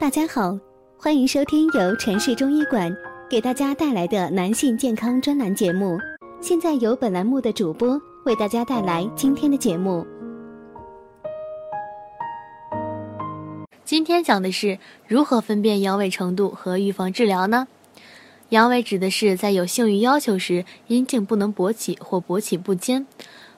[0.00, 0.56] 大家好，
[0.96, 2.96] 欢迎收听由城市中医馆
[3.28, 5.98] 给大家带来的男性健康专栏节目。
[6.40, 10.06] 现在由本栏目的主播为大家带来今天的节目。
[13.84, 17.66] 今天讲的是如何分辨阳痿程度和预防治疗呢？
[18.50, 23.04] 阳痿指的是在有性欲要求时，阴茎不能勃起或勃起不坚，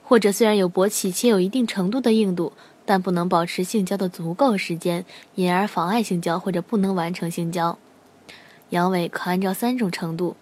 [0.02, 2.54] 或者虽然有勃起且有一定程度的硬度。
[2.90, 5.04] 但不能保持性交的足够时间，
[5.36, 7.79] 因而妨碍性交或者不能完成性交。
[8.71, 10.35] 阳痿可按照三种程度：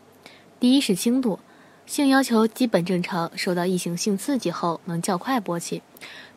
[0.59, 1.41] 第一是轻度，
[1.85, 5.83] 性要求基本正常，受到异性性刺激后能较快勃起，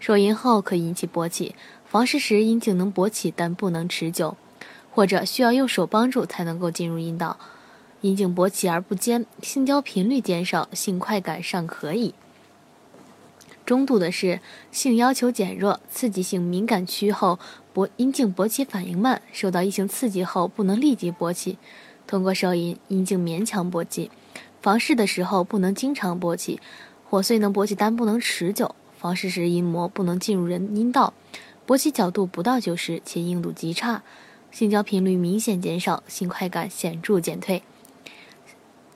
[0.01, 4.35] 手淫后可引起勃起，房事时阴茎能勃起但不能持久，
[4.91, 7.37] 或者需要用手帮助才能够进入阴道，
[8.01, 12.13] 阴茎勃起而不坚，性交频率减少，性快感尚可以。
[13.71, 17.40] 中度的是性要求减弱，刺激性敏感区后
[17.73, 21.57] 勃阴茎勃起反应慢，受到异性刺激后不能立即勃起，
[22.05, 24.12] 通过手淫阴茎勉强勃起，
[24.62, 26.60] 房事的时候不能经常勃起，
[27.10, 31.13] 火虽能勃起但不能持久，房事时阴膜不能进入人阴道，
[31.65, 34.04] 勃起角度不到九十且硬度极差，
[34.51, 37.63] 性交频率明显减少，性快感显著减退。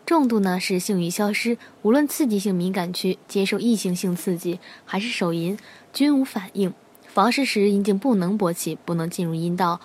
[0.06, 5.58] 重度呢是性欲消失，无论刺激性敏感区接受异性性刺激还是手淫
[5.92, 6.72] 均无反应。
[7.08, 9.80] 房事时阴茎不能勃起，不能进入阴道，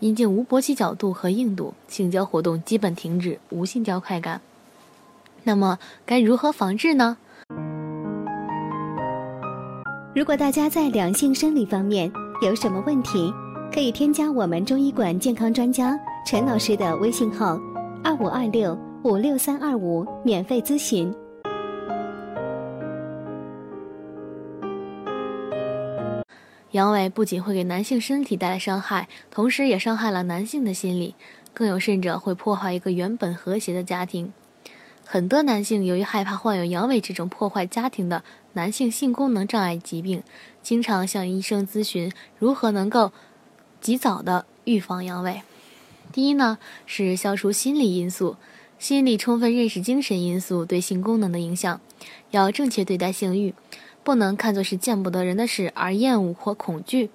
[0.00, 4.40] 阴茎无勃起角度和硬度，性交活动基本停止，无性交快感。
[5.44, 7.16] 那么该如何防治呢？
[10.14, 13.32] 如果大家在两性生理方面有什么问题，
[13.72, 17.60] 可以添加我们中医馆健康专家陈老师的微信号：
[18.02, 18.76] 二五二六。
[19.04, 21.12] 五六三二五，免费咨询。
[26.70, 31.16] 阳痿不仅会给男性身体带来伤害，同时也伤害了男性的心理，
[31.52, 34.32] 更有甚者会破坏一个原本和谐的家庭。
[35.04, 38.22] 很多男性由于害怕患有阳痿这种破坏家庭的
[38.52, 40.22] 男性性功能障碍疾病，
[40.62, 43.10] 经常向医生咨询如何能够
[43.80, 45.40] 及早的预防阳痿。
[46.12, 48.36] 第一呢，是消除心理因素。
[48.82, 51.80] 心理充分认识精神因素对性功能的影响，
[52.32, 53.54] 要正确对待性欲，
[54.02, 57.08] 不能看作是见不得人的事而厌恶或恐惧，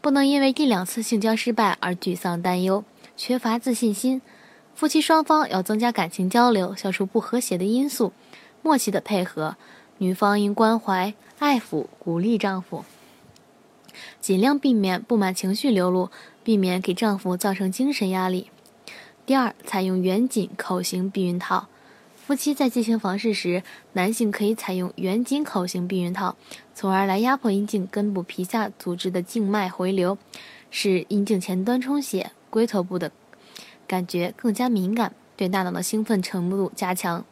[0.00, 2.84] 不能因为一两次性交失败而沮丧担忧，
[3.16, 4.22] 缺乏自信心。
[4.76, 8.12] 夫妻双方要增加感情交流，消除不和谐的因素，
[8.62, 9.56] 默契的配合。
[9.96, 12.84] 女方应关怀、爱抚、鼓励丈夫，
[14.20, 16.12] 尽量避免不满情绪流露，
[16.44, 18.52] 避免给丈夫造成精神压力。
[19.28, 21.68] 第二，采用圆紧口型避孕套。
[22.16, 23.62] 夫妻在进行房事时，
[23.92, 26.34] 男性可以采用圆紧口型避孕套，
[26.74, 30.16] 从而来压迫阴茎根部皮下组织的静脉回流，
[30.70, 33.12] 使阴茎前端充血，龟头部的
[33.86, 37.22] 感觉更加敏感，对大脑的兴奋程度加强。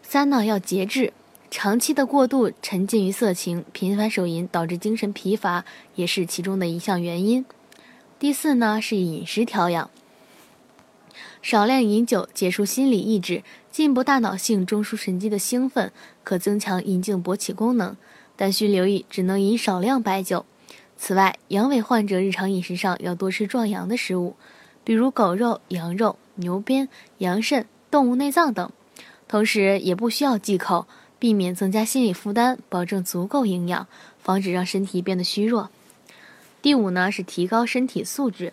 [0.00, 1.12] 三呢，要节制，
[1.50, 5.64] 长期的过度沉浸于色情、频繁手淫，导致精神疲乏，
[5.96, 7.44] 也是其中的一项原因。
[8.20, 9.90] 第四呢，是饮食调养。
[11.40, 15.92] 少量饮酒，解除心理抑制，进一步大脑性中枢神经的兴奋，
[16.24, 17.96] 可增强阴茎勃起功能，
[18.36, 20.44] 但需留意只能饮少量白酒。
[20.96, 24.34] 此外，阳痿患者日常饮食上要多吃壮阳的食物，
[24.82, 26.88] 比如狗肉、羊肉、牛鞭、
[27.18, 28.70] 羊肾、动物内脏等。
[29.28, 30.88] 同时，也不需要忌口，
[31.18, 33.86] 避免增加心理负担，保证足够营养，
[34.18, 35.70] 防止让身体变得虚弱。
[36.60, 38.52] 第五呢，是提高身体素质。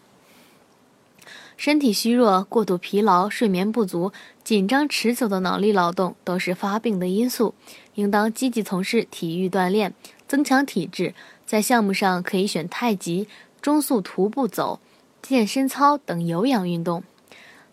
[1.57, 4.11] 身体虚弱、过度疲劳、睡眠不足、
[4.43, 7.55] 紧张持久的脑力劳动都是发病的因素，
[7.95, 9.93] 应当积极从事体育锻炼，
[10.27, 11.13] 增强体质。
[11.45, 13.27] 在项目上可以选太极、
[13.61, 14.79] 中速徒步走、
[15.21, 17.03] 健身操等有氧运动。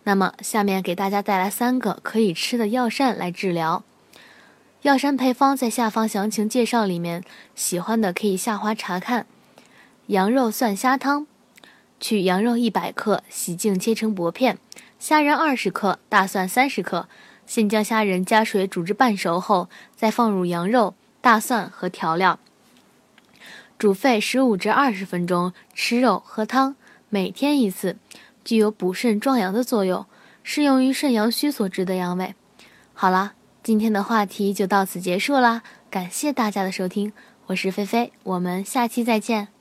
[0.05, 3.83] 那么，下面给大家带来三个可以吃的药膳来治疗。
[4.83, 7.23] 药膳配方在下方详情介绍里面，
[7.55, 9.27] 喜欢的可以下滑查看。
[10.07, 11.27] 羊肉蒜虾汤。
[12.03, 14.57] 取羊肉一百克，洗净切成薄片；
[14.99, 17.09] 虾仁二十克，大蒜三十克。
[17.47, 22.41] 先将虾仁加水煮至半熟后，再放入羊肉、大蒜和调料，
[23.79, 25.53] 煮沸十五至二十分钟。
[25.75, 26.75] 吃肉喝汤，
[27.09, 27.97] 每天一次，
[28.45, 30.05] 具有补肾壮阳的作用，
[30.43, 32.33] 适用于肾阳虚所致的阳痿。
[32.93, 37.13] 好啦，今天的话题就到此结束啦，感谢大家的收听，
[37.47, 39.52] 我是菲菲，我们下期再见。